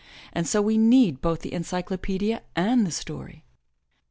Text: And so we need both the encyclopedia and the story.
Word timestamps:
And 0.33 0.47
so 0.47 0.63
we 0.63 0.79
need 0.79 1.21
both 1.21 1.41
the 1.41 1.53
encyclopedia 1.53 2.41
and 2.55 2.87
the 2.87 2.91
story. 2.91 3.45